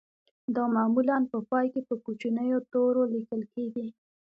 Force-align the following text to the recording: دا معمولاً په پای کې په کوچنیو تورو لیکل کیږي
دا 0.55 0.63
معمولاً 0.75 1.17
په 1.31 1.37
پای 1.49 1.65
کې 1.73 1.81
په 1.89 1.95
کوچنیو 2.03 2.59
تورو 2.71 3.01
لیکل 3.13 3.41
کیږي 3.53 3.87